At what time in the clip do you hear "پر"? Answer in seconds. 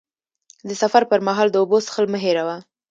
1.11-1.19